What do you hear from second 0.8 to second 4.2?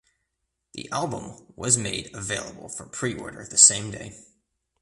album was made available for preorder the same day.